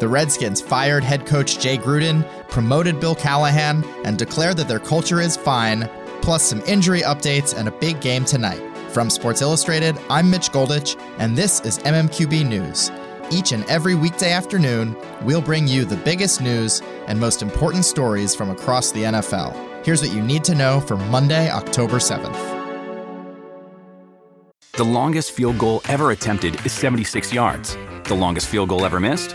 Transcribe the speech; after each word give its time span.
The 0.00 0.06
Redskins 0.06 0.60
fired 0.60 1.02
head 1.02 1.26
coach 1.26 1.58
Jay 1.58 1.76
Gruden, 1.76 2.24
promoted 2.48 3.00
Bill 3.00 3.16
Callahan, 3.16 3.84
and 4.04 4.16
declared 4.16 4.56
that 4.58 4.68
their 4.68 4.78
culture 4.78 5.20
is 5.20 5.36
fine, 5.36 5.90
plus 6.22 6.44
some 6.44 6.62
injury 6.68 7.00
updates 7.00 7.52
and 7.56 7.66
a 7.66 7.72
big 7.72 8.00
game 8.00 8.24
tonight. 8.24 8.62
From 8.92 9.10
Sports 9.10 9.42
Illustrated, 9.42 9.98
I'm 10.08 10.30
Mitch 10.30 10.52
Goldich, 10.52 10.96
and 11.18 11.36
this 11.36 11.60
is 11.62 11.78
MMQB 11.80 12.48
News. 12.48 12.92
Each 13.32 13.50
and 13.50 13.64
every 13.64 13.96
weekday 13.96 14.30
afternoon, 14.30 14.96
we'll 15.22 15.42
bring 15.42 15.66
you 15.66 15.84
the 15.84 15.96
biggest 15.96 16.40
news 16.40 16.80
and 17.08 17.18
most 17.18 17.42
important 17.42 17.84
stories 17.84 18.36
from 18.36 18.50
across 18.50 18.92
the 18.92 19.02
NFL. 19.02 19.52
Here's 19.84 20.00
what 20.00 20.14
you 20.14 20.22
need 20.22 20.44
to 20.44 20.54
know 20.54 20.80
for 20.80 20.96
Monday, 20.96 21.50
October 21.50 21.96
7th. 21.96 22.56
The 24.74 24.84
longest 24.84 25.32
field 25.32 25.58
goal 25.58 25.80
ever 25.88 26.12
attempted 26.12 26.64
is 26.64 26.72
76 26.72 27.32
yards. 27.32 27.76
The 28.04 28.14
longest 28.14 28.46
field 28.46 28.68
goal 28.68 28.86
ever 28.86 29.00
missed? 29.00 29.34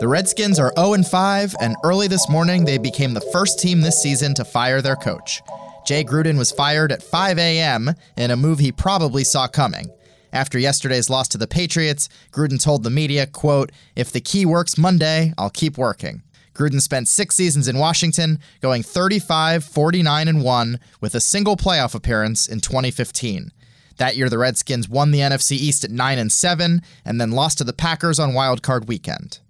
The 0.00 0.08
Redskins 0.08 0.58
are 0.58 0.72
0 0.78 1.02
5, 1.02 1.56
and 1.60 1.76
early 1.84 2.08
this 2.08 2.26
morning 2.30 2.64
they 2.64 2.78
became 2.78 3.12
the 3.12 3.20
first 3.20 3.60
team 3.60 3.82
this 3.82 4.00
season 4.00 4.32
to 4.32 4.46
fire 4.46 4.80
their 4.80 4.96
coach. 4.96 5.42
Jay 5.84 6.02
Gruden 6.04 6.38
was 6.38 6.50
fired 6.50 6.90
at 6.90 7.02
5 7.02 7.38
a.m. 7.38 7.94
in 8.16 8.30
a 8.30 8.36
move 8.36 8.60
he 8.60 8.72
probably 8.72 9.24
saw 9.24 9.46
coming. 9.46 9.90
After 10.32 10.58
yesterday's 10.58 11.10
loss 11.10 11.28
to 11.28 11.38
the 11.38 11.46
Patriots, 11.46 12.08
Gruden 12.32 12.58
told 12.58 12.82
the 12.82 12.88
media, 12.88 13.26
quote, 13.26 13.72
If 13.94 14.10
the 14.10 14.22
key 14.22 14.46
works 14.46 14.78
Monday, 14.78 15.34
I'll 15.36 15.50
keep 15.50 15.76
working. 15.76 16.22
Gruden 16.54 16.80
spent 16.80 17.06
six 17.06 17.36
seasons 17.36 17.68
in 17.68 17.76
Washington, 17.76 18.38
going 18.62 18.82
35, 18.82 19.64
49, 19.64 20.28
and 20.28 20.42
1 20.42 20.80
with 21.02 21.14
a 21.14 21.20
single 21.20 21.58
playoff 21.58 21.94
appearance 21.94 22.48
in 22.48 22.60
2015. 22.60 23.52
That 23.98 24.16
year, 24.16 24.30
the 24.30 24.38
Redskins 24.38 24.88
won 24.88 25.10
the 25.10 25.18
NFC 25.18 25.52
East 25.52 25.84
at 25.84 25.90
9 25.90 26.18
and 26.18 26.32
7 26.32 26.80
and 27.04 27.20
then 27.20 27.32
lost 27.32 27.58
to 27.58 27.64
the 27.64 27.74
Packers 27.74 28.18
on 28.18 28.32
Wild 28.32 28.62
Card 28.62 28.88
weekend. 28.88 29.40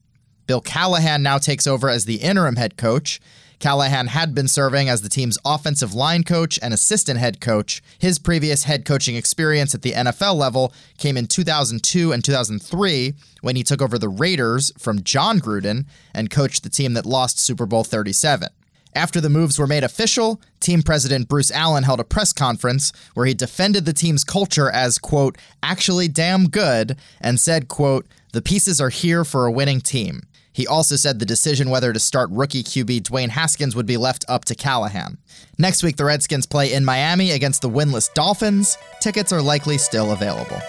Bill 0.50 0.60
Callahan 0.60 1.22
now 1.22 1.38
takes 1.38 1.64
over 1.68 1.88
as 1.88 2.06
the 2.06 2.16
interim 2.16 2.56
head 2.56 2.76
coach. 2.76 3.20
Callahan 3.60 4.08
had 4.08 4.34
been 4.34 4.48
serving 4.48 4.88
as 4.88 5.00
the 5.00 5.08
team's 5.08 5.38
offensive 5.44 5.94
line 5.94 6.24
coach 6.24 6.58
and 6.60 6.74
assistant 6.74 7.20
head 7.20 7.40
coach. 7.40 7.80
His 8.00 8.18
previous 8.18 8.64
head 8.64 8.84
coaching 8.84 9.14
experience 9.14 9.76
at 9.76 9.82
the 9.82 9.92
NFL 9.92 10.34
level 10.34 10.72
came 10.98 11.16
in 11.16 11.28
2002 11.28 12.10
and 12.10 12.24
2003 12.24 13.14
when 13.42 13.54
he 13.54 13.62
took 13.62 13.80
over 13.80 13.96
the 13.96 14.08
Raiders 14.08 14.72
from 14.76 15.04
Jon 15.04 15.38
Gruden 15.38 15.86
and 16.12 16.30
coached 16.30 16.64
the 16.64 16.68
team 16.68 16.94
that 16.94 17.06
lost 17.06 17.38
Super 17.38 17.64
Bowl 17.64 17.84
37. 17.84 18.48
After 18.92 19.20
the 19.20 19.30
moves 19.30 19.56
were 19.56 19.68
made 19.68 19.84
official, 19.84 20.40
team 20.58 20.82
president 20.82 21.28
Bruce 21.28 21.52
Allen 21.52 21.84
held 21.84 22.00
a 22.00 22.04
press 22.04 22.32
conference 22.32 22.92
where 23.14 23.26
he 23.26 23.34
defended 23.34 23.84
the 23.84 23.92
team's 23.92 24.24
culture 24.24 24.68
as, 24.68 24.98
quote, 24.98 25.38
actually 25.62 26.08
damn 26.08 26.48
good, 26.48 26.96
and 27.20 27.38
said, 27.38 27.68
quote, 27.68 28.04
the 28.32 28.42
pieces 28.42 28.80
are 28.80 28.90
here 28.90 29.24
for 29.24 29.46
a 29.46 29.52
winning 29.52 29.80
team. 29.80 30.22
He 30.52 30.66
also 30.66 30.96
said 30.96 31.18
the 31.18 31.26
decision 31.26 31.70
whether 31.70 31.92
to 31.92 31.98
start 31.98 32.30
rookie 32.30 32.62
QB 32.62 33.02
Dwayne 33.02 33.28
Haskins 33.28 33.76
would 33.76 33.86
be 33.86 33.96
left 33.96 34.24
up 34.28 34.44
to 34.46 34.54
Callahan. 34.54 35.18
Next 35.58 35.82
week, 35.82 35.96
the 35.96 36.04
Redskins 36.04 36.46
play 36.46 36.72
in 36.72 36.84
Miami 36.84 37.30
against 37.30 37.62
the 37.62 37.70
winless 37.70 38.12
Dolphins. 38.12 38.76
Tickets 39.00 39.32
are 39.32 39.42
likely 39.42 39.78
still 39.78 40.12
available. 40.12 40.60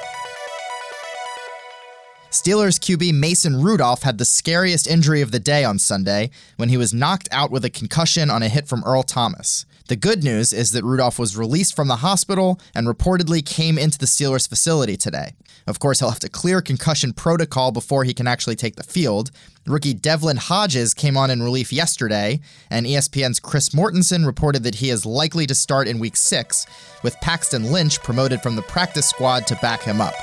Steelers 2.44 2.79
QB 2.79 3.13
Mason 3.13 3.62
Rudolph 3.62 4.02
had 4.02 4.18
the 4.18 4.25
scariest 4.25 4.88
injury 4.88 5.22
of 5.22 5.29
the 5.29 5.40
day 5.40 5.63
on 5.63 5.78
Sunday 5.78 6.31
when 6.57 6.69
he 6.69 6.78
was 6.78 6.91
knocked 6.91 7.29
out 7.31 7.52
with 7.52 7.63
a 7.63 7.69
concussion 7.69 8.31
on 8.31 8.41
a 8.41 8.50
hit 8.50 8.68
from 8.68 8.84
Earl 8.84 9.03
Thomas. 9.03 9.68
The 9.90 9.96
good 9.96 10.24
news 10.24 10.51
is 10.51 10.72
that 10.72 10.84
Rudolph 10.84 11.19
was 11.19 11.38
released 11.38 11.75
from 11.75 11.88
the 11.88 11.97
hospital 11.97 12.59
and 12.74 12.88
reportedly 12.88 13.46
came 13.46 13.78
into 13.78 14.00
the 14.00 14.07
Steelers 14.07 14.50
facility 14.50 14.97
today. 14.97 15.34
Of 15.68 15.78
course, 15.78 16.00
he'll 16.00 16.09
have 16.09 16.18
to 16.22 16.30
clear 16.30 16.63
concussion 16.63 17.13
protocol 17.13 17.72
before 17.72 18.06
he 18.06 18.13
can 18.16 18.25
actually 18.25 18.56
take 18.56 18.75
the 18.75 18.81
field. 18.81 19.30
Rookie 19.68 19.94
Devlin 19.94 20.38
Hodges 20.38 20.96
came 20.96 21.16
on 21.16 21.30
in 21.30 21.44
relief 21.44 21.72
yesterday, 21.72 22.40
and 22.72 22.88
ESPN's 22.88 23.40
Chris 23.40 23.69
Mortensen 23.69 24.25
reported 24.25 24.63
that 24.63 24.75
he 24.75 24.90
is 24.90 25.06
likely 25.06 25.46
to 25.46 25.53
start 25.53 25.88
in 25.88 26.00
week 26.00 26.18
six, 26.18 26.66
with 27.03 27.22
Paxton 27.22 27.72
Lynch 27.72 28.01
promoted 28.01 28.41
from 28.41 28.56
the 28.56 28.63
practice 28.63 29.07
squad 29.07 29.46
to 29.46 29.56
back 29.57 29.84
him 29.84 30.01
up. 30.01 30.16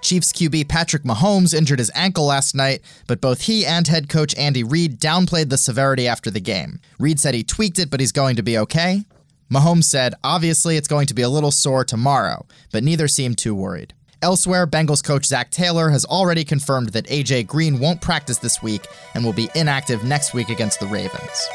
Chiefs 0.00 0.32
QB 0.32 0.68
Patrick 0.68 1.02
Mahomes 1.02 1.54
injured 1.54 1.78
his 1.78 1.90
ankle 1.94 2.26
last 2.26 2.54
night, 2.54 2.80
but 3.06 3.20
both 3.20 3.42
he 3.42 3.66
and 3.66 3.86
head 3.86 4.08
coach 4.08 4.36
Andy 4.36 4.62
Reid 4.62 5.00
downplayed 5.00 5.50
the 5.50 5.58
severity 5.58 6.06
after 6.06 6.30
the 6.30 6.40
game. 6.40 6.80
Reid 6.98 7.18
said 7.20 7.34
he 7.34 7.42
tweaked 7.42 7.78
it, 7.78 7.90
but 7.90 8.00
he's 8.00 8.12
going 8.12 8.36
to 8.36 8.42
be 8.42 8.58
okay. 8.58 9.04
Mahomes 9.50 9.84
said, 9.84 10.14
obviously 10.22 10.76
it's 10.76 10.88
going 10.88 11.06
to 11.06 11.14
be 11.14 11.22
a 11.22 11.28
little 11.28 11.50
sore 11.50 11.84
tomorrow, 11.84 12.46
but 12.70 12.84
neither 12.84 13.08
seemed 13.08 13.38
too 13.38 13.54
worried. 13.54 13.94
Elsewhere, 14.20 14.66
Bengals 14.66 15.02
coach 15.02 15.26
Zac 15.26 15.50
Taylor 15.50 15.90
has 15.90 16.04
already 16.04 16.44
confirmed 16.44 16.90
that 16.90 17.06
AJ 17.06 17.46
Green 17.46 17.78
won't 17.78 18.00
practice 18.00 18.38
this 18.38 18.62
week 18.62 18.86
and 19.14 19.24
will 19.24 19.32
be 19.32 19.48
inactive 19.54 20.02
next 20.04 20.34
week 20.34 20.48
against 20.48 20.80
the 20.80 20.86
Ravens. 20.86 21.48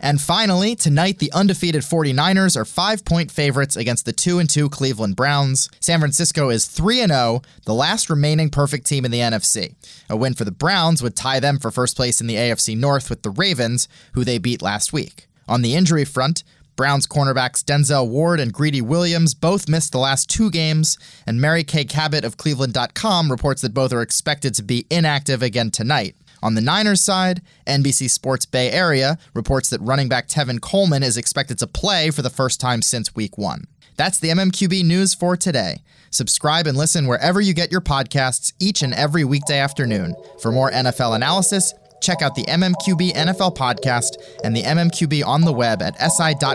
And 0.00 0.20
finally, 0.20 0.74
tonight 0.74 1.18
the 1.18 1.30
undefeated 1.32 1.82
49ers 1.82 2.56
are 2.56 2.64
5-point 2.64 3.30
favorites 3.30 3.76
against 3.76 4.06
the 4.06 4.12
2 4.12 4.38
and 4.38 4.48
2 4.48 4.70
Cleveland 4.70 5.14
Browns. 5.14 5.68
San 5.78 6.00
Francisco 6.00 6.48
is 6.48 6.66
3 6.66 7.02
and 7.02 7.12
0, 7.12 7.42
the 7.66 7.74
last 7.74 8.08
remaining 8.08 8.48
perfect 8.50 8.86
team 8.86 9.04
in 9.04 9.10
the 9.10 9.20
NFC. 9.20 9.74
A 10.08 10.16
win 10.16 10.34
for 10.34 10.44
the 10.44 10.50
Browns 10.50 11.02
would 11.02 11.14
tie 11.16 11.38
them 11.38 11.58
for 11.58 11.70
first 11.70 11.96
place 11.96 12.20
in 12.20 12.26
the 12.26 12.36
AFC 12.36 12.76
North 12.76 13.10
with 13.10 13.22
the 13.22 13.30
Ravens, 13.30 13.88
who 14.14 14.24
they 14.24 14.38
beat 14.38 14.62
last 14.62 14.92
week. 14.92 15.28
On 15.46 15.62
the 15.62 15.74
injury 15.74 16.04
front, 16.04 16.44
Browns 16.76 17.06
cornerbacks 17.06 17.62
Denzel 17.62 18.08
Ward 18.08 18.40
and 18.40 18.54
Greedy 18.54 18.80
Williams 18.80 19.34
both 19.34 19.68
missed 19.68 19.92
the 19.92 19.98
last 19.98 20.30
two 20.30 20.50
games, 20.50 20.96
and 21.26 21.38
Mary 21.38 21.62
Kay 21.62 21.84
Cabot 21.84 22.24
of 22.24 22.38
Cleveland.com 22.38 23.30
reports 23.30 23.60
that 23.60 23.74
both 23.74 23.92
are 23.92 24.00
expected 24.00 24.54
to 24.54 24.62
be 24.62 24.86
inactive 24.90 25.42
again 25.42 25.70
tonight. 25.70 26.16
On 26.42 26.54
the 26.54 26.60
Niners 26.60 27.00
side, 27.00 27.42
NBC 27.66 28.08
Sports 28.10 28.46
Bay 28.46 28.70
Area 28.70 29.18
reports 29.34 29.68
that 29.70 29.80
running 29.80 30.08
back 30.08 30.28
Tevin 30.28 30.60
Coleman 30.60 31.02
is 31.02 31.16
expected 31.16 31.58
to 31.58 31.66
play 31.66 32.10
for 32.10 32.22
the 32.22 32.30
first 32.30 32.60
time 32.60 32.82
since 32.82 33.14
week 33.14 33.36
one. 33.36 33.64
That's 33.96 34.18
the 34.18 34.28
MMQB 34.28 34.84
news 34.84 35.12
for 35.14 35.36
today. 35.36 35.82
Subscribe 36.10 36.66
and 36.66 36.76
listen 36.76 37.06
wherever 37.06 37.40
you 37.40 37.54
get 37.54 37.70
your 37.70 37.80
podcasts 37.80 38.52
each 38.58 38.82
and 38.82 38.94
every 38.94 39.24
weekday 39.24 39.58
afternoon. 39.58 40.14
For 40.40 40.50
more 40.50 40.70
NFL 40.70 41.14
analysis, 41.14 41.74
check 42.00 42.22
out 42.22 42.34
the 42.34 42.44
MMQB 42.44 43.12
NFL 43.12 43.56
podcast 43.56 44.16
and 44.42 44.56
the 44.56 44.62
MMQB 44.62 45.24
on 45.26 45.42
the 45.42 45.52
web 45.52 45.82
at 45.82 46.00
si.com/nfl. 46.00 46.50